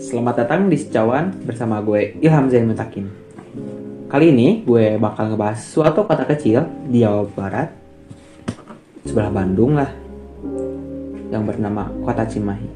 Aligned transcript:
Selamat 0.00 0.44
datang 0.44 0.72
di 0.72 0.80
Secawan 0.80 1.28
bersama 1.44 1.84
gue 1.84 2.16
Ilham 2.24 2.48
Zain 2.48 2.64
Mutakin. 2.64 3.04
Kali 4.08 4.32
ini 4.32 4.64
gue 4.64 4.96
bakal 4.96 5.28
ngebahas 5.28 5.60
suatu 5.60 6.08
kota 6.08 6.24
kecil 6.24 6.64
di 6.88 7.04
Jawa 7.04 7.28
Barat, 7.36 7.68
sebelah 9.04 9.28
Bandung 9.28 9.76
lah, 9.76 9.92
yang 11.28 11.44
bernama 11.44 11.84
Kota 12.00 12.24
Cimahi. 12.24 12.68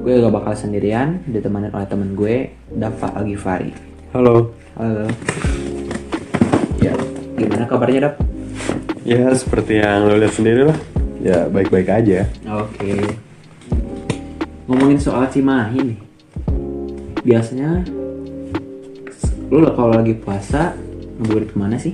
Gue 0.00 0.24
gak 0.24 0.32
bakal 0.32 0.56
sendirian, 0.56 1.20
ditemani 1.28 1.68
oleh 1.68 1.88
temen 1.90 2.16
gue, 2.16 2.56
Dava 2.72 3.12
Algifari. 3.12 3.76
Halo. 4.16 4.56
Halo. 4.80 5.04
Ya, 6.80 6.96
gimana 7.36 7.68
kabarnya 7.68 8.08
Dav? 8.08 8.14
Ya 9.04 9.28
seperti 9.36 9.84
yang 9.84 10.08
lo 10.08 10.16
lihat 10.16 10.32
sendiri 10.32 10.64
lah. 10.64 10.78
Ya 11.20 11.44
baik-baik 11.52 11.92
aja. 11.92 12.24
Oke. 12.48 13.04
Ngomongin 14.72 14.96
soal 14.96 15.28
Cimahi 15.28 15.84
nih. 15.84 16.00
Biasanya 17.20 17.84
lu 19.52 19.68
kalau 19.76 20.00
lagi 20.00 20.16
puasa 20.16 20.72
ngabuburit 21.20 21.52
ke 21.52 21.56
mana 21.60 21.76
sih? 21.76 21.92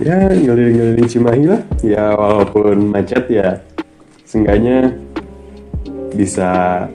Ya 0.00 0.32
ngeliling-ngeliling 0.32 1.04
Cimahi 1.12 1.44
lah. 1.44 1.60
Ya 1.84 2.16
walaupun 2.16 2.88
macet 2.88 3.28
ya, 3.28 3.60
seenggaknya 4.24 4.96
bisa 6.16 6.88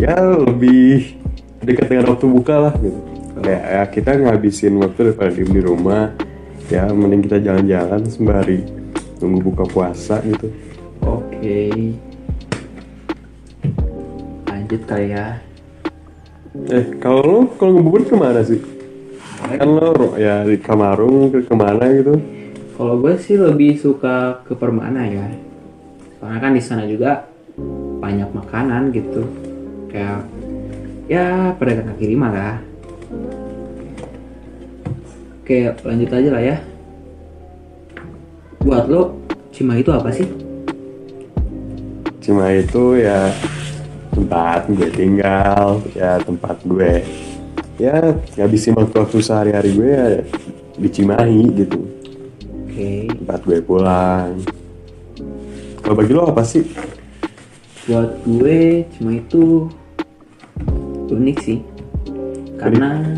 ya 0.00 0.16
lebih 0.24 1.20
dekat 1.60 1.92
dengan 1.92 2.16
waktu 2.16 2.32
buka 2.32 2.56
lah 2.64 2.74
gitu. 2.80 2.96
Kayak 3.44 3.64
ya, 3.68 3.82
kita 3.92 4.10
ngabisin 4.16 4.80
waktu 4.80 5.12
daripada 5.12 5.36
diem 5.36 5.52
di 5.52 5.60
rumah. 5.60 6.16
Ya 6.72 6.88
mending 6.88 7.28
kita 7.28 7.44
jalan-jalan 7.44 8.08
sembari 8.08 8.64
nunggu 9.20 9.52
buka 9.52 9.68
puasa 9.68 10.24
gitu. 10.24 10.48
Oke. 11.38 11.70
Lanjut 14.50 14.82
kali 14.90 15.14
ya. 15.14 15.38
Eh 16.66 16.98
kalau 16.98 17.22
lo 17.22 17.38
kalau 17.54 17.78
ngebuburit 17.78 18.10
ke 18.10 18.18
mana 18.18 18.42
sih? 18.42 18.58
Kan 19.46 19.70
lo 19.70 20.18
ya 20.18 20.42
di 20.42 20.58
Kamarung 20.58 21.30
ke 21.30 21.46
ke 21.46 21.54
mana 21.54 21.94
gitu? 21.94 22.18
Kalau 22.74 22.98
gue 22.98 23.14
sih 23.22 23.38
lebih 23.38 23.78
suka 23.78 24.42
ke 24.42 24.58
Permana 24.58 25.06
ya. 25.06 25.30
Soalnya 26.18 26.42
kan 26.42 26.52
di 26.58 26.62
sana 26.62 26.82
juga 26.90 27.30
banyak 28.02 28.34
makanan 28.34 28.90
gitu. 28.90 29.22
Kayak 29.94 30.26
ya 31.06 31.54
pedagang 31.54 31.94
kaki 31.94 32.18
lima 32.18 32.34
lah. 32.34 32.56
Oke, 35.46 35.70
lanjut 35.86 36.10
aja 36.10 36.30
lah 36.34 36.42
ya. 36.42 36.56
Buat 38.58 38.90
lo, 38.90 39.22
Cimahi 39.54 39.86
itu 39.86 39.94
apa 39.94 40.10
sih? 40.10 40.47
Cimahi 42.28 42.60
itu 42.60 43.00
ya 43.00 43.32
tempat 44.12 44.68
gue 44.68 44.92
tinggal, 44.92 45.80
ya 45.96 46.20
tempat 46.20 46.60
gue 46.60 47.00
ya 47.80 48.20
ngabisin 48.36 48.76
waktu-waktu 48.76 49.16
sehari-hari 49.24 49.72
gue 49.72 49.88
ya 49.88 50.06
di 50.76 50.88
Cimahi 50.92 51.56
gitu, 51.56 51.88
Oke, 52.68 53.08
tempat 53.16 53.40
gue 53.48 53.64
pulang. 53.64 54.44
Kalau 55.80 55.96
bagi 55.96 56.12
lo 56.12 56.28
apa 56.28 56.44
sih? 56.44 56.68
buat 57.88 58.20
gue 58.28 58.84
Cimahi 58.92 59.24
itu 59.24 59.72
unik 61.08 61.38
sih. 61.40 61.64
Karena 62.60 63.08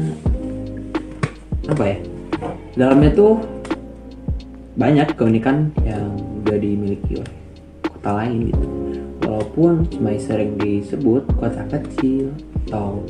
apa 1.67 1.83
ya? 1.83 1.99
Dalamnya 2.79 3.11
tuh 3.11 3.43
banyak 4.79 5.19
keunikan 5.19 5.75
yang 5.83 6.15
gak 6.47 6.63
dimiliki 6.63 7.19
oleh 7.19 7.41
kota 8.01 8.11
lain 8.17 8.49
gitu. 8.49 8.67
Walaupun 9.21 9.85
Cimahi 9.93 10.17
sering 10.17 10.57
disebut 10.57 11.29
kota 11.37 11.69
kecil 11.69 12.33
atau 12.67 13.05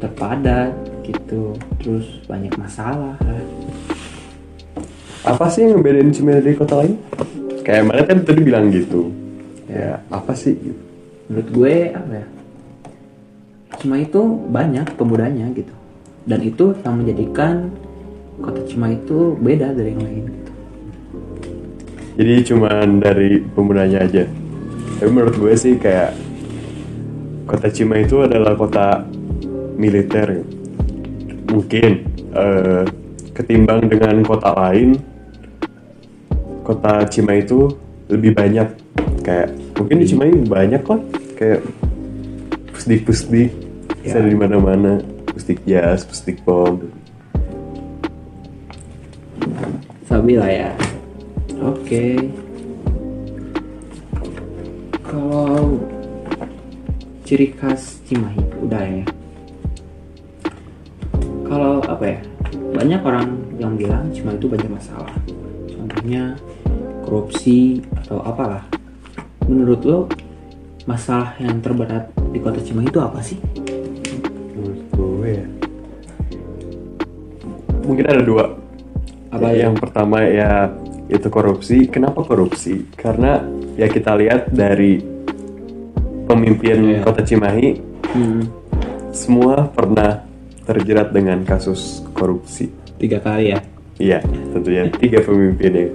terpadat 0.00 0.72
gitu, 1.04 1.52
terus 1.76 2.08
banyak 2.24 2.56
masalah. 2.56 3.20
Apa 5.28 5.52
sih 5.52 5.68
yang 5.68 5.76
ngebedain 5.76 6.08
Cimahi 6.08 6.40
dari 6.40 6.56
kota 6.56 6.80
lain? 6.80 6.96
Kayak 7.60 7.84
mana 7.84 8.02
kan 8.08 8.24
tadi 8.24 8.40
bilang 8.40 8.72
gitu. 8.72 9.12
Ya 9.68 10.00
apa 10.08 10.32
sih? 10.32 10.56
Gitu. 10.56 10.80
menurut 11.30 11.48
gue 11.54 11.74
apa 11.94 12.12
ya 12.18 12.26
Cimahi 13.78 14.02
itu 14.10 14.22
banyak 14.50 14.86
pemudanya 14.98 15.46
gitu 15.54 15.70
dan 16.26 16.42
itu 16.42 16.74
yang 16.82 16.98
menjadikan 16.98 17.70
kota 18.42 18.60
Cimahi 18.66 18.98
itu 18.98 19.38
beda 19.38 19.70
dari 19.70 19.94
yang 19.94 20.02
lain 20.02 20.24
gitu. 20.26 20.39
Jadi 22.18 22.34
cuman 22.46 22.98
dari 22.98 23.38
pemudanya 23.54 24.02
aja. 24.02 24.26
Tapi 24.98 25.10
menurut 25.10 25.36
gue 25.38 25.54
sih 25.56 25.74
kayak 25.78 26.12
kota 27.46 27.70
Cimahi 27.70 28.04
itu 28.06 28.20
adalah 28.20 28.54
kota 28.58 29.06
militer. 29.78 30.42
Mungkin 31.50 31.90
eh, 32.34 32.84
ketimbang 33.34 33.88
dengan 33.88 34.20
kota 34.26 34.52
lain, 34.54 34.98
kota 36.66 37.06
Cimahi 37.08 37.40
itu 37.42 37.72
lebih 38.10 38.34
banyak 38.34 38.68
kayak 39.22 39.48
mungkin 39.78 39.96
di 40.02 40.06
Cimahi 40.06 40.32
banyak 40.44 40.82
lah 40.84 41.00
kayak 41.38 41.60
pusdik-pusdik 42.74 43.50
bisa 44.00 44.16
Ya. 44.16 44.24
di 44.24 44.36
mana-mana 44.36 45.04
pusdik 45.28 45.60
jas, 45.68 46.04
pusdik 46.08 46.40
pom. 46.44 46.80
Sabi 50.08 50.34
lah 50.36 50.50
ya 50.50 50.89
oke. 51.60 52.06
Kalau 55.04 55.78
ciri 57.26 57.54
khas 57.54 58.02
Cimahi 58.06 58.42
udah 58.62 58.82
ya. 58.82 59.04
Kalau 61.46 61.82
apa 61.82 62.04
ya 62.06 62.20
banyak 62.74 63.00
orang 63.02 63.28
yang 63.58 63.74
bilang 63.74 64.08
Cimahi 64.14 64.38
itu 64.38 64.46
banyak 64.46 64.70
masalah. 64.70 65.14
Contohnya 65.70 66.38
korupsi 67.04 67.82
atau 68.06 68.22
apalah. 68.22 68.62
Menurut 69.50 69.80
lo 69.82 69.98
masalah 70.86 71.34
yang 71.42 71.58
terberat 71.58 72.08
di 72.30 72.38
kota 72.38 72.62
Cimahi 72.62 72.88
itu 72.88 73.00
apa 73.02 73.18
sih? 73.18 73.38
Menurut 74.54 74.82
gue 74.94 75.30
ya. 75.34 75.46
Mungkin 77.82 78.06
ada 78.06 78.22
dua. 78.22 78.44
Apa 79.30 79.54
Ya, 79.54 79.66
yang 79.66 79.78
pertama 79.78 80.22
ya 80.26 80.70
itu 81.10 81.26
korupsi. 81.26 81.90
Kenapa 81.90 82.22
korupsi? 82.22 82.86
Karena 82.94 83.42
ya 83.74 83.90
kita 83.90 84.14
lihat 84.14 84.54
dari 84.54 85.02
pemimpin 86.30 86.94
Iya. 86.94 87.02
kota 87.02 87.26
Cimahi 87.26 87.82
hmm, 88.14 88.42
semua 89.10 89.66
pernah 89.66 90.22
terjerat 90.62 91.10
dengan 91.10 91.42
kasus 91.42 92.06
korupsi. 92.14 92.70
tiga 93.00 93.18
kali 93.18 93.50
ya 93.50 93.58
Iya, 94.00 94.20
tentunya 94.54 94.88
tiga 94.96 95.20
pemimpinnya. 95.20 95.92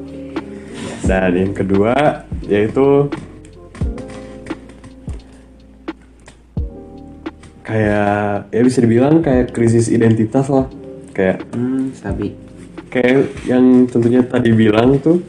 Dan 1.06 1.32
yang 1.34 1.54
kedua 1.58 2.22
yaitu 2.46 3.10
kayak 7.66 8.46
ya 8.54 8.62
bisa 8.62 8.80
dibilang 8.84 9.26
kayak 9.26 9.50
krisis 9.50 9.90
identitas 9.90 10.50
lah. 10.54 10.70
Kayak 11.18 11.50
hmm, 11.56 11.98
Sabi 11.98 12.45
kayak 12.96 13.44
yang 13.44 13.84
tentunya 13.92 14.24
tadi 14.24 14.56
bilang 14.56 14.96
tuh 15.04 15.20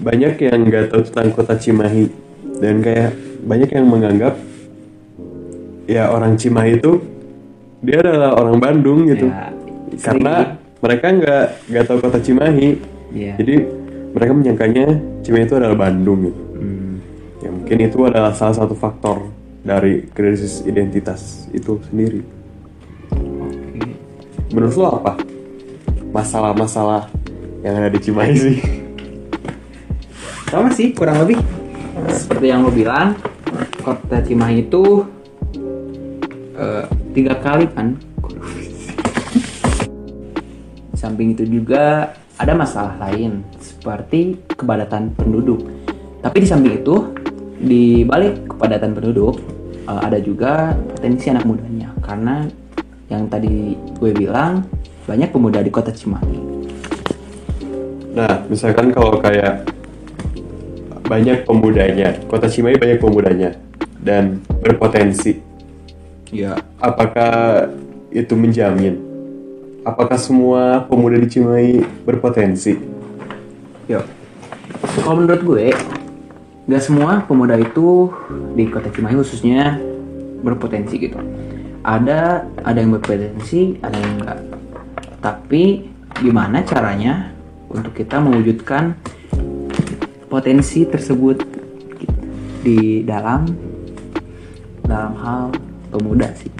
banyak 0.00 0.40
yang 0.40 0.64
nggak 0.64 0.88
tahu 0.88 1.04
tentang 1.12 1.28
kota 1.36 1.54
Cimahi. 1.60 2.08
Dan 2.58 2.80
kayak 2.80 3.12
banyak 3.44 3.70
yang 3.70 3.86
menganggap 3.86 4.34
ya 5.84 6.08
orang 6.08 6.40
Cimahi 6.40 6.80
itu 6.80 6.98
dia 7.84 8.00
adalah 8.00 8.40
orang 8.40 8.56
Bandung 8.56 9.04
gitu. 9.04 9.28
Ya, 9.28 9.52
karena 10.00 10.56
mereka 10.80 11.06
nggak 11.12 11.44
nggak 11.68 11.84
tahu 11.84 11.98
kota 12.00 12.18
Cimahi. 12.24 12.96
Iya. 13.08 13.40
jadi 13.40 13.64
mereka 14.12 14.32
menyangkanya 14.36 14.86
Cimahi 15.24 15.44
itu 15.48 15.54
adalah 15.56 15.76
Bandung 15.76 16.28
gitu. 16.28 16.42
Hmm, 16.56 16.92
ya 17.40 17.48
mungkin 17.52 17.76
itu 17.84 17.98
adalah 18.04 18.32
salah 18.36 18.56
satu 18.64 18.76
faktor 18.76 19.28
dari 19.64 20.08
krisis 20.12 20.64
identitas 20.64 21.48
itu 21.52 21.80
sendiri. 21.88 22.20
Oke. 23.12 23.80
Menurut 24.52 24.76
lo 24.76 24.88
apa 25.04 25.37
masalah-masalah 26.10 27.10
yang 27.60 27.74
ada 27.82 27.90
di 27.92 28.00
Cimahi. 28.00 28.34
Sih 28.36 28.58
sama 30.48 30.72
sih 30.72 30.96
kurang 30.96 31.20
lebih. 31.20 31.36
Seperti 32.08 32.48
yang 32.48 32.64
lo 32.64 32.72
bilang 32.72 33.12
kota 33.84 34.24
Cimahi 34.24 34.64
itu 34.64 35.04
eh, 36.56 36.84
tiga 37.12 37.36
kali 37.36 37.68
kan? 37.68 38.00
Di 40.88 40.96
samping 40.96 41.36
itu 41.36 41.44
juga 41.44 42.16
ada 42.40 42.52
masalah 42.56 42.96
lain 43.08 43.44
seperti 43.60 44.40
kepadatan 44.56 45.12
penduduk. 45.12 45.68
Tapi 46.24 46.36
di 46.42 46.48
samping 46.48 46.80
itu 46.80 46.96
di 47.58 48.06
balik 48.08 48.48
kepadatan 48.56 48.96
penduduk 48.96 49.36
eh, 49.84 50.00
ada 50.00 50.16
juga 50.16 50.72
potensi 50.96 51.28
anak 51.28 51.44
mudanya. 51.44 51.92
Karena 52.00 52.48
yang 53.12 53.28
tadi 53.28 53.76
gue 54.00 54.10
bilang 54.16 54.64
banyak 55.08 55.32
pemuda 55.32 55.64
di 55.64 55.72
kota 55.72 55.88
Cimahi 55.88 56.60
Nah, 58.18 58.42
misalkan 58.50 58.90
kalau 58.90 59.22
kayak 59.22 59.62
banyak 61.06 61.46
pemudanya. 61.46 62.18
Kota 62.26 62.50
Cimahi 62.50 62.74
banyak 62.74 62.98
pemudanya 62.98 63.54
dan 64.02 64.42
berpotensi. 64.58 65.38
Ya, 66.34 66.58
Apakah 66.82 67.70
itu 68.10 68.34
menjamin? 68.34 68.98
Apakah 69.86 70.18
semua 70.18 70.84
pemuda 70.90 71.16
di 71.16 71.30
Cimahi 71.30 71.86
berpotensi? 72.02 72.76
yuk. 73.88 74.04
Kalau 75.00 75.16
menurut 75.24 75.40
gue, 75.46 75.66
nggak 76.68 76.82
semua 76.84 77.24
pemuda 77.24 77.56
itu 77.56 78.12
di 78.52 78.68
kota 78.68 78.92
Cimahi 78.92 79.16
khususnya 79.16 79.78
berpotensi 80.44 81.00
gitu. 81.00 81.16
Ada 81.86 82.50
ada 82.66 82.78
yang 82.82 82.98
berpotensi, 82.98 83.80
ada 83.80 83.96
yang 83.96 84.12
enggak. 84.20 84.57
Tapi 85.18 85.86
gimana 86.18 86.62
caranya 86.62 87.34
untuk 87.68 87.94
kita 87.94 88.22
mewujudkan 88.22 88.96
potensi 90.28 90.84
tersebut 90.84 91.42
di 92.62 93.02
dalam 93.02 93.48
dalam 94.84 95.12
hal 95.20 95.42
pemuda 95.92 96.28
sih. 96.36 96.52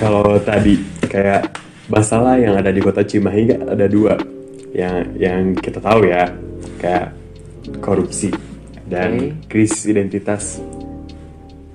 Kalau 0.00 0.36
tadi 0.42 0.80
kayak 1.06 1.54
masalah 1.88 2.40
yang 2.40 2.56
ada 2.56 2.72
di 2.72 2.80
kota 2.80 3.04
Cimahi 3.04 3.60
ada 3.62 3.86
dua 3.86 4.16
yang 4.74 5.14
yang 5.14 5.40
kita 5.54 5.78
tahu 5.78 6.08
ya 6.08 6.32
kayak 6.80 7.14
korupsi 7.78 8.32
dan 8.88 9.16
Oke. 9.16 9.28
krisis 9.48 9.86
identitas. 9.88 10.58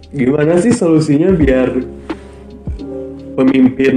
Gimana 0.09 0.57
sih 0.57 0.73
solusinya 0.73 1.29
biar 1.33 1.69
pemimpin 3.37 3.95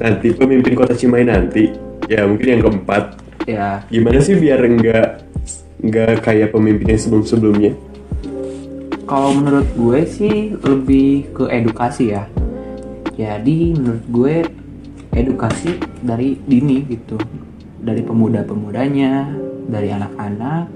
nanti 0.00 0.32
pemimpin 0.32 0.72
kota 0.72 0.96
Cimahi 0.96 1.24
nanti 1.28 1.68
ya 2.08 2.24
mungkin 2.24 2.58
yang 2.58 2.62
keempat 2.64 3.20
Ya, 3.48 3.80
gimana 3.88 4.20
sih 4.20 4.36
biar 4.36 4.60
nggak 4.60 5.06
nggak 5.80 6.12
kayak 6.20 6.52
pemimpin 6.52 6.92
yang 6.92 7.00
sebelum 7.00 7.24
sebelumnya? 7.24 7.72
Kalau 9.08 9.32
menurut 9.32 9.66
gue 9.74 10.00
sih 10.04 10.54
lebih 10.60 11.32
ke 11.32 11.48
edukasi 11.48 12.12
ya. 12.12 12.28
Jadi 13.16 13.74
menurut 13.74 14.04
gue 14.12 14.34
edukasi 15.16 15.80
dari 16.04 16.36
dini 16.44 16.84
gitu. 16.84 17.16
Dari 17.80 18.04
pemuda-pemudanya, 18.04 19.32
dari 19.66 19.88
anak-anak. 19.88 20.68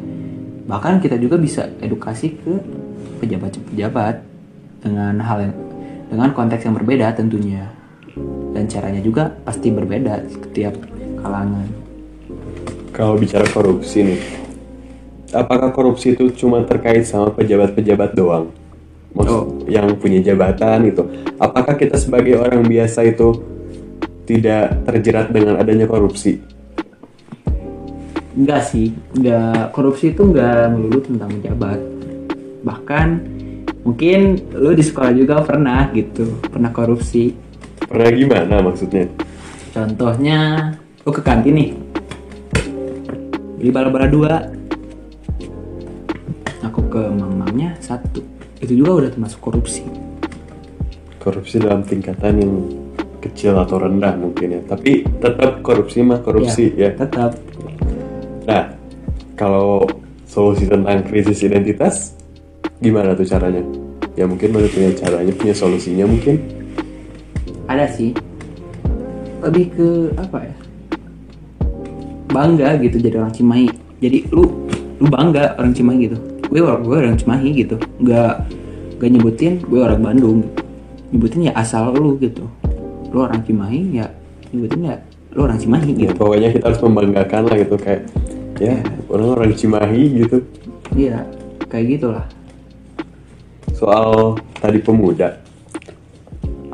Bahkan 0.64 1.04
kita 1.04 1.20
juga 1.20 1.36
bisa 1.36 1.68
edukasi 1.84 2.34
ke 2.40 2.58
pejabat-pejabat 3.20 4.24
dengan 4.80 5.20
hal 5.20 5.38
yang 5.46 5.54
dengan 6.08 6.28
konteks 6.32 6.64
yang 6.64 6.74
berbeda 6.74 7.12
tentunya. 7.12 7.68
Dan 8.54 8.70
caranya 8.70 9.02
juga 9.02 9.34
pasti 9.42 9.74
berbeda 9.74 10.22
setiap 10.30 10.78
kalangan. 11.18 11.66
Kalau 12.94 13.18
bicara 13.18 13.42
korupsi 13.50 14.06
nih, 14.06 14.20
apakah 15.34 15.74
korupsi 15.74 16.14
itu 16.14 16.30
cuma 16.38 16.62
terkait 16.62 17.02
sama 17.02 17.34
pejabat-pejabat 17.34 18.14
doang? 18.14 18.54
Maksud 19.14 19.30
Oh. 19.30 19.46
yang 19.70 19.94
punya 19.98 20.22
jabatan 20.22 20.90
itu. 20.90 21.02
Apakah 21.38 21.74
kita 21.74 21.98
sebagai 21.98 22.38
orang 22.38 22.62
biasa 22.66 23.06
itu 23.06 23.42
tidak 24.26 24.86
terjerat 24.86 25.30
dengan 25.30 25.58
adanya 25.58 25.86
korupsi? 25.86 26.38
Enggak 28.34 28.66
sih, 28.66 28.90
enggak 29.14 29.70
korupsi 29.70 30.10
itu 30.10 30.26
enggak 30.26 30.74
melulu 30.74 30.98
tentang 30.98 31.30
pejabat. 31.38 31.78
Bahkan 32.66 33.06
mungkin 33.86 34.42
lu 34.50 34.74
di 34.74 34.82
sekolah 34.82 35.14
juga 35.14 35.38
pernah 35.46 35.86
gitu, 35.94 36.42
pernah 36.50 36.74
korupsi. 36.74 37.30
Pernah 37.84 38.10
gimana 38.10 38.54
maksudnya? 38.64 39.04
Contohnya, 39.74 40.70
lu 41.02 41.10
ke 41.10 41.22
kantin 41.22 41.54
nih, 41.54 41.70
beli 43.58 43.70
bala-bala 43.74 44.06
dua, 44.06 44.32
aku 46.64 46.80
ke 46.88 47.02
mamangnya 47.10 47.76
satu. 47.82 48.22
Itu 48.62 48.72
juga 48.72 49.04
udah 49.04 49.10
termasuk 49.12 49.40
korupsi. 49.42 49.84
Korupsi 51.20 51.60
dalam 51.60 51.84
tingkatan 51.84 52.34
yang 52.40 52.52
kecil 53.20 53.56
atau 53.56 53.80
rendah 53.80 54.16
mungkin 54.16 54.60
ya. 54.60 54.60
Tapi 54.64 55.04
tetap 55.20 55.60
korupsi 55.64 56.04
mah 56.04 56.20
korupsi 56.20 56.72
ya. 56.76 56.92
Tetap. 56.96 57.36
Nah, 58.44 58.76
kalau 59.36 59.84
solusi 60.28 60.68
tentang 60.68 61.04
krisis 61.04 61.40
identitas, 61.44 62.16
gimana 62.80 63.16
tuh 63.16 63.24
caranya? 63.28 63.64
Ya 64.14 64.28
mungkin 64.28 64.54
mana 64.54 64.68
punya 64.70 64.92
caranya, 64.94 65.32
punya 65.34 65.54
solusinya 65.56 66.06
mungkin. 66.06 66.63
Ada 67.68 67.86
sih. 67.88 68.12
Lebih 69.44 69.64
ke 69.76 69.88
apa 70.16 70.38
ya? 70.40 70.54
Bangga 72.32 72.68
gitu 72.80 72.96
jadi 72.98 73.20
orang 73.20 73.34
Cimahi. 73.34 73.68
Jadi 74.00 74.18
lu 74.32 74.66
lu 74.98 75.06
bangga 75.06 75.54
orang 75.60 75.72
Cimahi 75.76 75.98
gitu. 76.10 76.16
Gue 76.48 76.60
orang 76.60 76.82
gue 76.82 76.96
orang 76.96 77.16
Cimahi 77.18 77.48
gitu. 77.54 77.76
Nggak 78.00 78.34
nggak 79.00 79.10
nyebutin 79.10 79.54
gue 79.64 79.80
orang 79.80 80.00
Bandung. 80.02 80.38
Gitu. 80.42 80.62
nyebutin 81.14 81.46
ya 81.46 81.52
asal 81.54 81.94
lu 81.94 82.18
gitu. 82.18 82.42
Lu 83.14 83.22
orang 83.22 83.44
Cimahi 83.46 84.02
ya 84.02 84.06
nyebutin 84.50 84.80
ya 84.90 84.96
lu 85.34 85.46
orang 85.46 85.58
Cimahi 85.58 85.90
Ya, 85.98 86.10
gitu. 86.10 86.12
pokoknya 86.14 86.48
kita 86.54 86.64
harus 86.70 86.80
membanggakan 86.82 87.42
lah 87.50 87.56
gitu 87.58 87.74
kayak 87.74 88.02
ya 88.62 88.78
orang 89.10 89.28
orang 89.34 89.50
Cimahi 89.54 90.02
gitu. 90.22 90.38
iya 90.94 91.26
kayak 91.66 91.98
gitulah. 91.98 92.26
Soal 93.74 94.38
tadi 94.62 94.78
pemuda, 94.78 95.42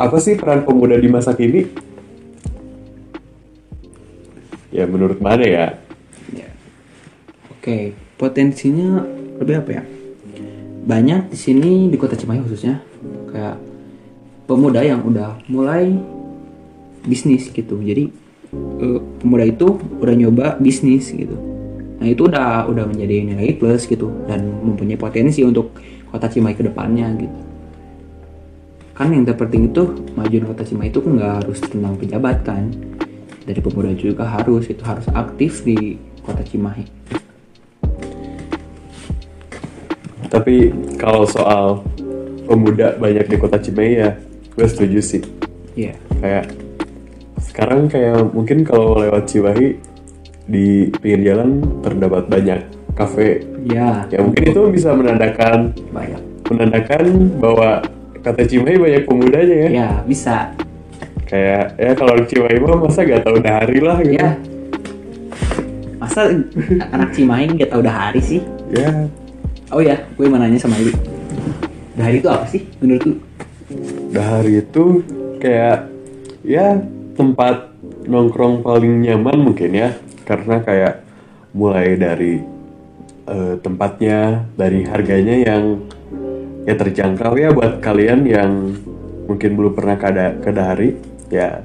apa 0.00 0.17
sih 0.17 0.32
peran 0.41 0.64
pemuda 0.64 0.97
di 0.97 1.12
masa 1.12 1.37
kini? 1.37 1.69
Ya 4.73 4.88
menurut 4.88 5.20
mana 5.20 5.44
ya? 5.44 5.76
Ya. 6.32 6.49
Oke, 7.52 7.93
potensinya 8.17 9.05
lebih 9.37 9.61
apa 9.61 9.70
ya? 9.76 9.82
Banyak 10.81 11.29
di 11.29 11.37
sini 11.37 11.93
di 11.93 12.00
kota 12.00 12.17
Cimahi 12.17 12.41
khususnya 12.41 12.81
kayak 13.29 13.61
pemuda 14.49 14.81
yang 14.81 15.05
udah 15.05 15.37
mulai 15.52 15.93
bisnis 17.05 17.53
gitu. 17.53 17.76
Jadi 17.76 18.08
eh, 18.56 19.00
pemuda 19.20 19.44
itu 19.44 19.76
udah 20.00 20.14
nyoba 20.17 20.56
bisnis 20.56 21.12
gitu. 21.12 21.37
Nah 22.00 22.08
itu 22.08 22.25
udah 22.25 22.64
udah 22.73 22.88
menjadi 22.88 23.37
nilai 23.37 23.53
plus 23.61 23.85
gitu 23.85 24.08
dan 24.25 24.49
mempunyai 24.64 24.96
potensi 24.96 25.44
untuk 25.44 25.76
kota 26.08 26.25
Cimahi 26.25 26.56
ke 26.56 26.64
depannya 26.64 27.12
gitu. 27.20 27.50
Kan 29.00 29.17
yang 29.17 29.25
terpenting 29.25 29.73
itu 29.73 29.97
majuin 30.12 30.44
kota 30.44 30.61
Cimahi 30.61 30.93
itu 30.93 31.00
nggak 31.00 31.32
harus 31.41 31.56
tentang 31.64 31.97
pejabat 31.97 32.44
kan. 32.44 32.69
Dari 33.49 33.56
pemuda 33.64 33.97
juga 33.97 34.29
harus 34.29 34.69
itu 34.69 34.85
harus 34.85 35.08
aktif 35.17 35.64
di 35.64 35.97
kota 36.20 36.44
Cimahi. 36.44 36.85
Tapi 40.29 40.69
kalau 41.00 41.24
soal 41.24 41.81
pemuda 42.44 43.01
banyak 43.01 43.24
di 43.24 43.36
kota 43.41 43.56
Cimahi 43.56 44.05
ya, 44.05 44.20
gue 44.53 44.67
setuju 44.69 45.01
sih. 45.01 45.24
Iya. 45.81 45.96
Kayak 46.20 46.53
sekarang 47.41 47.89
kayak 47.89 48.36
mungkin 48.36 48.69
kalau 48.69 49.01
lewat 49.01 49.24
Cimahi 49.32 49.81
di 50.44 50.93
pinggir 51.01 51.32
jalan 51.32 51.65
terdapat 51.81 52.29
banyak 52.29 52.60
kafe. 52.93 53.48
Ya, 53.65 54.05
Ya 54.13 54.20
mungkin 54.20 54.44
itu 54.44 54.60
bisa 54.69 54.93
menandakan 54.93 55.72
banyak. 55.89 56.20
menandakan 56.53 57.05
bahwa 57.41 57.81
kata 58.20 58.43
Cimahi 58.46 58.77
banyak 58.77 59.03
pemudanya 59.05 59.56
ya. 59.67 59.69
Ya, 59.69 59.89
bisa. 60.05 60.53
Kayak 61.29 61.79
ya 61.79 61.93
kalau 61.94 62.17
Cimahi 62.27 62.56
mah 62.60 62.79
masa 62.81 63.06
gak 63.06 63.22
tahu 63.24 63.39
dari 63.41 63.79
lah 63.79 63.98
gitu. 64.03 64.19
Ya. 64.19 64.31
Masa 66.00 66.32
anak 66.91 67.12
Cimahi 67.12 67.55
nggak 67.55 67.70
tahu 67.70 67.84
hari 67.84 68.20
sih? 68.24 68.41
Ya, 68.72 69.06
Oh 69.70 69.79
ya, 69.79 70.03
gue 70.19 70.27
mau 70.27 70.34
nanya 70.34 70.58
sama 70.58 70.74
lu. 70.82 70.91
Dahari 71.94 72.19
itu 72.19 72.27
apa 72.27 72.43
sih 72.50 72.67
menurut 72.82 73.03
lu? 73.06 73.15
Dahari 74.10 74.67
itu 74.67 75.06
kayak 75.39 75.86
ya 76.43 76.74
tempat 77.15 77.70
nongkrong 78.03 78.67
paling 78.67 79.06
nyaman 79.06 79.39
mungkin 79.39 79.70
ya 79.70 79.94
karena 80.27 80.58
kayak 80.58 81.06
mulai 81.55 81.94
dari 81.94 82.43
eh, 83.31 83.55
tempatnya 83.62 84.43
dari 84.58 84.82
harganya 84.82 85.39
yang 85.39 85.86
ya 86.64 86.74
terjangkau 86.76 87.32
ya 87.36 87.50
buat 87.52 87.81
kalian 87.81 88.20
yang 88.26 88.52
mungkin 89.26 89.50
belum 89.55 89.72
pernah 89.72 89.96
ke, 89.96 90.08
Da- 90.10 90.36
ke 90.38 90.50
Dahari 90.50 90.90
ya 91.31 91.62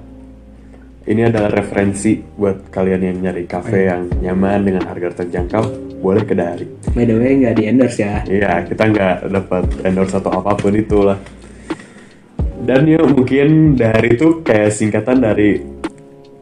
ini 1.05 1.21
adalah 1.21 1.53
referensi 1.53 2.17
buat 2.17 2.73
kalian 2.73 3.01
yang 3.01 3.17
nyari 3.29 3.45
kafe 3.45 3.89
yang 3.89 4.09
nyaman 4.21 4.65
dengan 4.65 4.83
harga 4.89 5.21
terjangkau 5.21 5.63
boleh 6.01 6.23
ke 6.25 6.33
Dahari 6.33 6.67
By 6.95 7.03
the 7.03 7.19
way, 7.19 7.35
nggak 7.35 7.59
di 7.59 7.63
endorse 7.67 7.99
ya. 7.99 8.23
Iya, 8.23 8.63
kita 8.63 8.87
nggak 8.87 9.15
dapat 9.27 9.63
endorse 9.83 10.15
atau 10.15 10.31
apa 10.39 10.55
pun 10.55 10.71
itulah. 10.71 11.19
Dan 12.63 12.87
ya 12.87 13.03
mungkin 13.03 13.75
dari 13.75 14.15
itu 14.15 14.39
kayak 14.39 14.71
singkatan 14.71 15.19
dari 15.19 15.59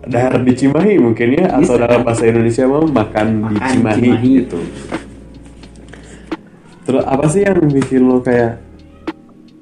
dahar 0.06 0.46
di 0.46 0.54
Cimahi 0.54 1.02
mungkin 1.02 1.42
ya 1.42 1.58
atau 1.58 1.74
dalam 1.74 2.06
bahasa 2.06 2.30
Indonesia 2.30 2.70
mau 2.70 2.86
makan, 2.86 3.50
di 3.50 3.56
Makan 3.58 3.70
Cimahi, 3.74 3.98
Cimahi. 4.06 4.30
gitu. 4.46 4.60
Terus 6.84 7.04
apa 7.04 7.26
sih 7.28 7.48
yang 7.48 7.64
bikin 7.64 8.06
lo 8.06 8.20
kayak 8.20 8.60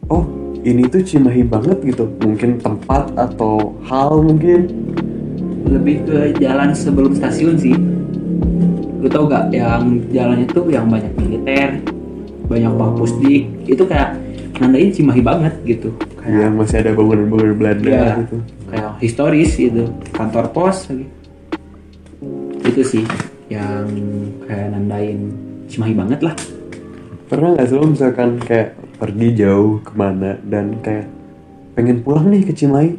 oh 0.10 0.26
ini 0.62 0.86
tuh 0.86 1.02
Cimahi 1.02 1.46
banget 1.46 1.78
gitu? 1.86 2.10
Mungkin 2.22 2.58
tempat 2.58 3.14
atau 3.14 3.78
hal 3.86 4.22
mungkin? 4.22 4.70
Lebih 5.70 6.06
ke 6.06 6.18
jalan 6.42 6.74
sebelum 6.74 7.14
stasiun 7.14 7.58
sih. 7.58 7.76
lu 9.02 9.10
tau 9.10 9.26
gak 9.26 9.50
yang 9.50 9.98
jalannya 10.14 10.46
tuh 10.46 10.70
yang 10.70 10.86
banyak 10.86 11.10
militer 11.18 11.82
banyak 12.46 12.70
bang 12.70 12.94
pusdik 12.94 13.44
itu 13.66 13.84
kayak 13.90 14.14
nandain 14.62 14.94
Cimahi 14.94 15.26
banget 15.26 15.58
gitu 15.66 15.90
Iya 16.22 16.46
kayak 16.46 16.50
masih 16.54 16.78
ada 16.86 16.92
bangunan-bangunan 16.94 17.58
Belanda 17.58 17.90
Iya, 17.90 18.06
gitu. 18.22 18.38
kayak 18.70 18.92
historis 19.02 19.58
gitu 19.58 19.90
kantor 20.14 20.54
pos 20.54 20.86
lagi 20.86 21.10
itu 22.62 22.82
sih 22.86 23.04
yang 23.50 23.90
kayak 24.46 24.70
nandain 24.70 25.34
Cimahi 25.66 25.98
banget 25.98 26.20
lah 26.22 26.38
Pernah 27.32 27.56
nggak 27.56 27.64
sih 27.64 27.76
lo 27.80 27.88
misalkan 27.88 28.44
kayak 28.44 28.76
pergi 29.00 29.40
jauh 29.40 29.80
ke 29.80 29.96
mana 29.96 30.36
dan 30.44 30.84
kayak 30.84 31.08
pengen 31.80 32.04
pulang 32.04 32.28
nih 32.28 32.44
ke 32.44 32.52
Cimahi? 32.52 32.92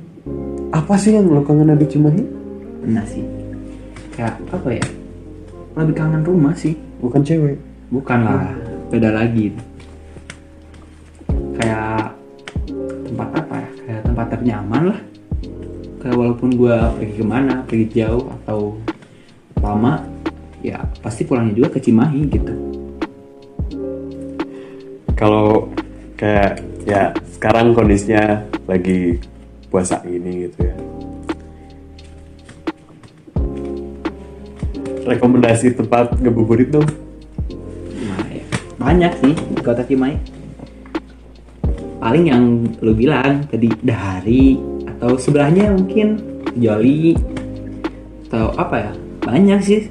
Apa 0.73 0.97
sih 0.97 1.13
yang 1.13 1.29
lo 1.29 1.45
kangen 1.45 1.69
di 1.77 1.85
Cimahi? 1.85 2.25
Nah 2.89 3.05
sih. 3.05 3.21
Kayak 4.17 4.41
apa 4.49 4.73
ya? 4.73 4.87
Lebih 5.77 5.93
kangen 6.01 6.25
rumah 6.25 6.57
sih. 6.57 6.73
Bukan 7.05 7.21
cewek. 7.21 7.61
bukan 7.93 8.25
lah 8.25 8.57
beda 8.89 9.13
lagi. 9.13 9.53
Kayak 11.61 12.17
tempat 13.05 13.29
apa 13.37 13.55
ya? 13.61 13.69
Kayak 13.85 14.01
tempat 14.09 14.27
ternyaman 14.33 14.83
lah. 14.97 15.01
Kayak 16.01 16.17
walaupun 16.17 16.57
gua 16.57 16.89
pergi 16.97 17.21
ke 17.21 17.25
mana 17.29 17.69
pergi 17.69 18.01
jauh 18.01 18.33
atau 18.41 18.81
lama 19.61 20.01
ya 20.65 20.81
pasti 21.05 21.29
pulangnya 21.29 21.53
juga 21.53 21.77
ke 21.77 21.85
Cimahi 21.85 22.33
gitu 22.33 22.72
Kalau 25.23 25.71
kayak 26.19 26.59
ya 26.83 27.15
sekarang 27.39 27.79
kondisinya 27.79 28.43
lagi 28.67 29.23
puasa 29.71 30.03
gini 30.03 30.51
gitu 30.51 30.67
ya. 30.67 30.75
Rekomendasi 35.07 35.79
tempat 35.79 36.19
ngebuburit 36.19 36.75
dong. 36.75 36.91
Banyak 38.83 39.15
sih 39.23 39.35
di 39.55 39.63
kota 39.63 39.87
Cimahi 39.87 40.19
paling 42.03 42.25
yang 42.27 42.67
lu 42.83 42.91
bilang 42.91 43.47
tadi 43.47 43.71
Dahari 43.79 44.59
atau 44.91 45.15
sebelahnya 45.15 45.71
mungkin 45.71 46.19
Joli 46.59 47.15
atau 48.27 48.51
apa 48.59 48.91
ya? 48.91 48.93
Banyak 49.23 49.61
sih. 49.63 49.87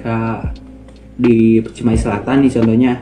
Kayak 0.00 0.56
di 1.20 1.60
Cimahi 1.60 2.00
Selatan 2.00 2.48
nih 2.48 2.52
contohnya 2.56 2.92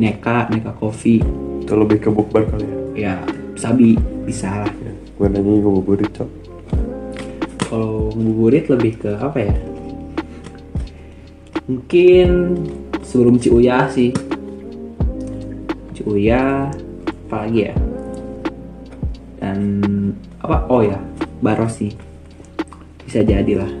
Neka 0.00 0.48
Neka 0.48 0.72
Coffee 0.80 1.20
Itu 1.60 1.76
lebih 1.76 2.00
ke 2.00 2.08
bukber 2.08 2.48
kali 2.48 2.64
ya. 2.64 2.76
ya 2.96 3.14
Sabi 3.60 4.00
bisa 4.24 4.64
lah. 4.64 4.72
Ya 4.80 4.92
gue 5.20 5.26
nanya 5.28 5.52
ngebuburit 5.60 6.08
cok. 6.16 6.30
kalau 7.68 8.08
ngabuburit 8.16 8.66
lebih 8.72 8.98
ke 8.98 9.12
apa 9.20 9.38
ya? 9.46 9.54
Mungkin 11.68 12.28
sebelum 13.04 13.36
Ciuya 13.36 13.86
sih. 13.92 14.10
Ciuya 15.92 16.72
apa 17.28 17.36
lagi 17.44 17.68
ya? 17.68 17.76
Dan 19.38 19.60
apa? 20.40 20.64
Oh 20.72 20.80
ya 20.80 20.96
Baros 21.44 21.80
sih 21.80 21.92
bisa 23.04 23.24
jadi 23.24 23.58
lah 23.58 23.72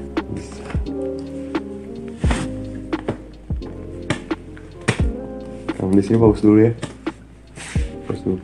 Kamu 5.90 5.98
di 5.98 6.06
sini 6.06 6.22
fokus 6.22 6.38
dulu 6.46 6.58
ya. 6.62 6.72
Fokus 8.06 8.22
dulu. 8.22 8.38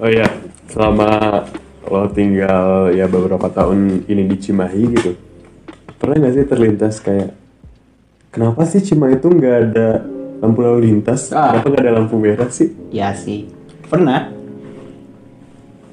Oh 0.00 0.08
iya, 0.08 0.24
selama 0.72 1.44
lo 1.84 2.08
tinggal 2.16 2.96
ya 2.96 3.04
beberapa 3.04 3.52
tahun 3.52 4.08
ini 4.08 4.32
di 4.32 4.36
Cimahi 4.40 4.82
gitu, 4.96 5.20
pernah 6.00 6.24
nggak 6.24 6.32
sih 6.32 6.48
terlintas 6.48 6.96
kayak 7.04 7.36
kenapa 8.32 8.64
sih 8.64 8.80
Cimahi 8.80 9.20
itu 9.20 9.28
nggak 9.28 9.56
ada 9.68 9.88
lampu 10.40 10.64
lalu 10.64 10.88
lintas? 10.88 11.28
Ah. 11.28 11.60
Kenapa 11.60 11.68
nggak 11.76 11.84
ada 11.84 11.92
lampu 11.92 12.16
merah 12.16 12.48
sih? 12.48 12.72
ya 12.88 13.12
sih 13.12 13.44
pernah 13.92 14.32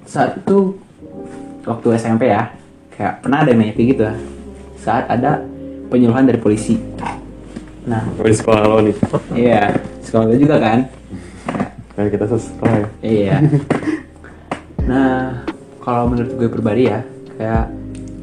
saat 0.08 0.40
itu 0.40 0.80
waktu 1.68 1.88
SMP 2.00 2.32
ya 2.32 2.56
kayak 2.96 3.20
pernah 3.20 3.44
ada 3.44 3.52
yang 3.52 3.68
nanya 3.68 3.76
kayak 3.76 3.88
gitu 4.00 4.02
ya 4.08 4.16
saat 4.80 5.12
ada 5.12 5.44
penyuluhan 5.92 6.24
dari 6.24 6.40
polisi 6.40 6.80
nah 7.82 8.04
Oh, 8.18 8.28
di 8.28 8.36
sekolah 8.36 8.62
lo 8.68 8.78
nih, 8.86 8.96
iya 9.34 9.74
sekolah 10.06 10.38
juga 10.38 10.58
kan 10.62 10.80
kayak 11.96 12.18
kita 12.18 12.26
sekolah 12.34 12.74
ya. 12.74 12.88
Iya. 13.04 13.36
nah, 14.90 15.44
kalau 15.84 16.10
menurut 16.10 16.32
gue 16.40 16.50
pribadi 16.50 16.84
ya, 16.90 17.06
kayak 17.38 17.66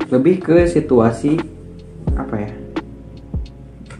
lebih 0.08 0.34
ke 0.40 0.56
situasi 0.66 1.38
apa 2.16 2.34
ya? 2.42 2.50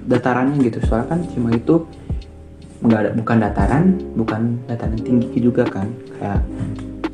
Datarannya 0.09 0.59
gitu. 0.65 0.81
Soalnya 0.89 1.15
kan 1.15 1.21
cuma 1.31 1.53
itu 1.53 1.85
nggak 2.79 2.99
ada 2.99 3.11
bukan 3.15 3.37
dataran, 3.43 3.85
bukan 4.17 4.41
dataran 4.67 4.99
tinggi 4.99 5.39
juga 5.39 5.63
kan. 5.69 5.87
Kayak 6.19 6.41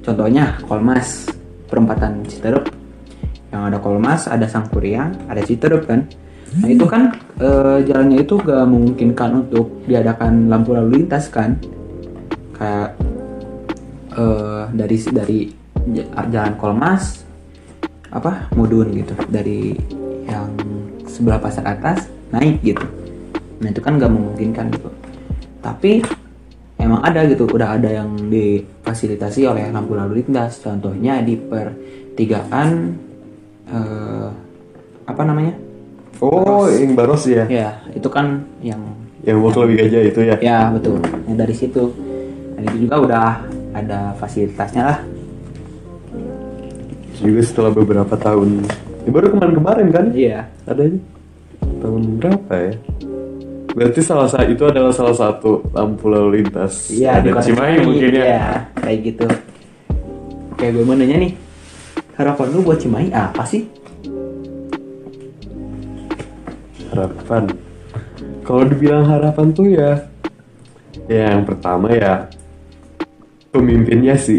contohnya 0.00 0.56
Kolmas, 0.64 1.28
perempatan 1.68 2.22
Citerup. 2.30 2.70
Yang 3.50 3.62
ada 3.70 3.78
Kolmas, 3.82 4.26
ada 4.30 4.46
Sangkuriang, 4.46 5.28
ada 5.28 5.42
Citerup 5.42 5.90
kan. 5.90 6.06
Nah 6.54 6.68
itu 6.70 6.86
kan 6.86 7.10
eh, 7.42 7.78
jalannya 7.88 8.22
itu 8.22 8.34
gak 8.38 8.64
memungkinkan 8.68 9.30
untuk 9.46 9.82
diadakan 9.90 10.46
lampu 10.46 10.76
lalu 10.76 11.02
lintas 11.02 11.26
kan? 11.26 11.58
Kayak 12.54 12.94
eh, 14.14 14.62
dari 14.70 14.96
dari 15.10 15.40
jalan 16.30 16.54
Kolmas 16.54 17.26
apa 18.14 18.46
Mudun 18.54 18.94
gitu. 18.94 19.14
Dari 19.26 19.74
yang 20.30 20.50
sebelah 21.10 21.42
pasar 21.42 21.66
atas 21.66 22.06
naik 22.30 22.62
gitu. 22.62 22.86
Nah 23.58 23.68
itu 23.74 23.80
kan 23.82 23.98
gak 23.98 24.12
memungkinkan 24.12 24.70
gitu. 24.70 24.90
Tapi 25.58 26.04
emang 26.78 27.00
ada 27.02 27.24
gitu 27.26 27.48
udah 27.48 27.80
ada 27.80 27.90
yang 27.90 28.14
difasilitasi 28.30 29.48
oleh 29.48 29.74
lampu 29.74 29.98
lalu 29.98 30.22
lintas. 30.22 30.62
Contohnya 30.62 31.18
di 31.18 31.34
pertigaan 31.34 32.94
eh, 33.66 34.28
apa 35.04 35.22
namanya 35.26 35.63
Oh, 36.24 36.64
yang 36.72 36.96
baros 36.96 37.28
ya, 37.28 37.44
ya 37.52 37.84
itu 37.92 38.08
kan 38.08 38.40
yang 38.64 38.80
yang 39.28 39.44
buat 39.44 39.60
lebih 39.60 39.84
gajah 39.84 40.02
itu 40.08 40.20
ya. 40.24 40.36
ya 40.40 40.58
betul. 40.72 40.96
Yang 41.28 41.36
dari 41.36 41.54
situ. 41.56 41.82
Dan 42.56 42.62
itu 42.64 42.76
juga 42.88 42.96
udah 43.04 43.26
ada 43.76 44.16
fasilitasnya 44.16 44.82
lah. 44.88 44.98
Juga 47.20 47.40
setelah 47.44 47.72
beberapa 47.76 48.14
tahun, 48.16 48.64
ya 49.04 49.10
baru 49.12 49.36
kemarin-kemarin 49.36 49.86
kan? 49.92 50.04
iya. 50.16 50.48
Adanya 50.64 51.00
tahun 51.84 52.00
berapa 52.20 52.52
ya? 52.56 52.72
Berarti 53.74 54.00
salah 54.00 54.28
satu 54.30 54.48
itu 54.48 54.64
adalah 54.64 54.92
salah 54.96 55.16
satu 55.16 55.60
lampu 55.76 56.08
lalu 56.08 56.40
lintas. 56.40 56.88
Iya 56.88 57.20
di 57.20 57.28
ada 57.34 57.42
Cimahi 57.44 57.76
Cimahi, 57.76 57.76
mungkin 57.84 58.10
ya. 58.16 58.24
Iya, 58.24 58.44
kayak 58.80 58.98
gitu. 59.04 59.26
Kayak 60.56 60.72
gue 60.78 60.84
mau 60.86 60.96
nanya 60.96 61.16
nih 61.20 61.32
harapan 62.14 62.46
lu 62.54 62.60
buat 62.62 62.78
Cimahi 62.78 63.10
apa 63.10 63.42
sih 63.46 63.66
harapan 66.94 67.50
kalau 68.46 68.62
dibilang 68.64 69.04
harapan 69.04 69.46
tuh 69.50 69.66
ya 69.66 69.92
ya 71.10 71.34
yang 71.34 71.42
pertama 71.42 71.90
ya 71.90 72.30
pemimpinnya 73.50 74.14
sih 74.14 74.38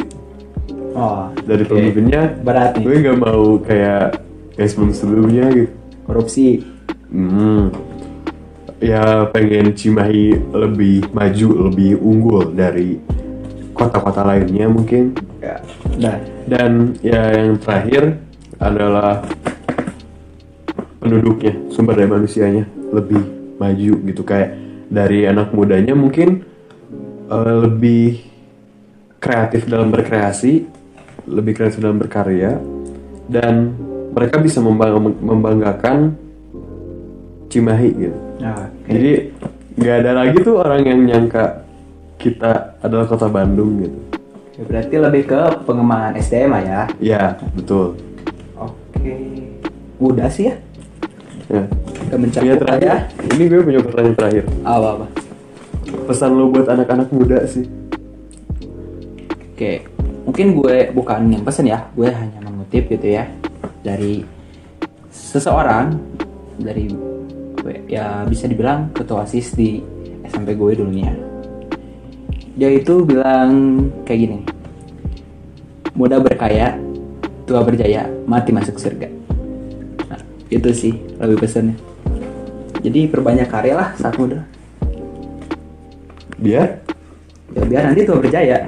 oh 0.96 1.30
dari 1.44 1.68
oke. 1.68 1.76
pemimpinnya 1.76 2.32
berat 2.42 2.80
nih 2.80 2.84
gue 2.88 2.96
nggak 3.04 3.20
mau 3.20 3.60
kayak 3.60 4.24
kayak 4.56 4.70
sebelum 4.72 4.92
sebelumnya 4.96 5.46
gitu 5.52 5.72
korupsi 6.08 6.64
Hmm. 7.16 7.72
Ya 8.84 9.24
pengen 9.32 9.72
Cimahi 9.72 10.36
lebih 10.52 11.08
maju, 11.16 11.72
lebih 11.72 11.96
unggul 12.04 12.52
dari 12.52 13.00
kota-kota 13.72 14.28
lainnya 14.28 14.68
mungkin. 14.68 15.16
ya 15.40 15.62
udah 15.96 16.18
Dan 16.46 16.98
ya 17.00 17.32
yang 17.34 17.56
terakhir 17.56 18.20
adalah 18.60 19.24
penduduknya, 21.06 21.54
sumber 21.70 21.94
daya 21.96 22.10
manusianya 22.10 22.66
lebih 22.90 23.22
maju 23.56 23.94
gitu 24.04 24.22
kayak 24.26 24.58
dari 24.90 25.24
anak 25.24 25.54
mudanya 25.54 25.94
mungkin 25.94 26.42
eh, 27.30 27.56
lebih 27.62 28.26
kreatif 29.18 29.66
dalam 29.66 29.90
berkreasi, 29.90 30.66
lebih 31.26 31.54
kreatif 31.54 31.78
dalam 31.80 31.98
berkarya 31.98 32.58
dan 33.26 33.74
mereka 34.12 34.38
bisa 34.38 34.60
membang- 34.60 35.18
membanggakan 35.22 36.14
Cimahi 37.46 37.90
gitu. 37.96 38.18
Nah, 38.42 38.68
oke. 38.68 38.90
Jadi 38.90 39.12
nggak 39.76 39.96
ada 40.04 40.12
lagi 40.12 40.38
tuh 40.42 40.56
orang 40.60 40.82
yang 40.84 41.00
nyangka 41.06 41.64
kita 42.18 42.82
adalah 42.82 43.06
kota 43.06 43.30
Bandung 43.30 43.80
gitu. 43.80 43.98
Ya, 44.56 44.64
berarti 44.64 44.96
lebih 44.96 45.24
ke 45.28 45.40
pengembangan 45.68 46.16
SDM 46.16 46.56
ya 46.64 46.82
Ya 47.04 47.24
betul. 47.52 48.00
oke 48.56 49.14
udah 50.00 50.32
sih 50.32 50.48
ya 50.48 50.56
Ya. 51.46 51.64
mencakup 52.16 52.46
Iya 52.46 52.56
terakhir. 52.58 52.86
ya 52.86 52.98
Ini 53.38 53.44
gue 53.50 53.60
punya 53.62 53.80
pertanyaan 53.86 54.16
terakhir. 54.18 54.44
apa 54.66 54.88
apa 54.98 55.06
Pesan 56.10 56.32
lo 56.38 56.50
buat 56.50 56.68
anak-anak 56.70 57.10
muda 57.14 57.46
sih. 57.46 57.66
Oke, 59.56 59.88
mungkin 60.28 60.58
gue 60.58 60.92
bukan 60.92 61.22
yang 61.32 61.44
pesen 61.46 61.70
ya, 61.72 61.88
gue 61.96 62.10
hanya 62.12 62.44
mengutip 62.44 62.92
gitu 62.92 63.08
ya 63.08 63.30
dari 63.80 64.26
seseorang 65.14 65.96
dari 66.60 66.92
ya 67.90 68.26
bisa 68.26 68.46
dibilang 68.50 68.92
ketua 68.94 69.26
osis 69.26 69.54
di 69.54 69.80
SMP 70.26 70.54
gue 70.58 70.82
dulunya 70.82 71.14
dia 72.56 72.72
itu 72.72 73.04
bilang 73.04 73.52
kayak 74.08 74.20
gini 74.26 74.40
muda 75.94 76.20
berkaya 76.20 76.78
tua 77.46 77.62
berjaya 77.62 78.08
mati 78.26 78.52
masuk 78.56 78.80
surga 78.80 79.12
itu 80.50 80.70
sih 80.72 80.94
lebih 81.18 81.42
pesannya. 81.42 81.78
Jadi 82.86 83.10
perbanyak 83.10 83.50
karya 83.50 83.74
lah 83.74 83.90
saat 83.98 84.14
muda. 84.22 84.46
Biar? 86.38 86.86
Ya 87.56 87.64
biar 87.66 87.84
nanti 87.90 88.06
tua 88.06 88.22
berjaya. 88.22 88.68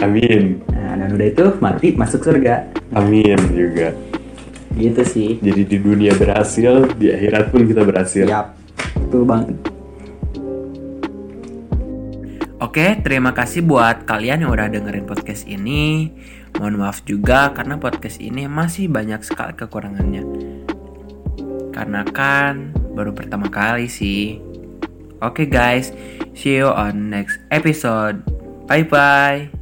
Amin. 0.00 0.64
Nah 0.72 0.96
dan 0.96 1.08
udah 1.12 1.28
itu 1.28 1.46
mati 1.60 1.92
masuk 1.92 2.24
surga. 2.24 2.70
Amin 2.96 3.36
juga. 3.52 3.92
Gitu 4.72 5.02
sih. 5.04 5.30
Jadi 5.42 5.62
di 5.66 5.76
dunia 5.82 6.16
berhasil 6.16 6.88
di 6.96 7.12
akhirat 7.12 7.52
pun 7.52 7.66
kita 7.68 7.82
berhasil. 7.84 8.24
Yap, 8.24 8.56
betul 8.96 9.26
banget. 9.28 9.58
Oke, 12.60 12.92
terima 13.00 13.32
kasih 13.32 13.64
buat 13.64 14.04
kalian 14.04 14.44
yang 14.46 14.52
udah 14.52 14.68
dengerin 14.68 15.08
podcast 15.08 15.48
ini. 15.48 16.12
Mohon 16.60 16.86
maaf 16.86 17.00
juga 17.08 17.50
karena 17.56 17.80
podcast 17.80 18.20
ini 18.20 18.46
masih 18.46 18.86
banyak 18.86 19.24
sekali 19.24 19.56
kekurangannya. 19.56 20.22
Karena 21.70 22.02
kan 22.06 22.74
baru 22.94 23.14
pertama 23.14 23.46
kali 23.50 23.86
sih. 23.86 24.42
Oke 25.20 25.44
guys, 25.44 25.92
see 26.32 26.58
you 26.58 26.70
on 26.72 27.12
next 27.12 27.38
episode. 27.52 28.24
Bye 28.66 28.86
bye. 28.86 29.59